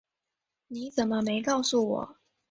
[0.67, 2.17] 你怎么没告诉我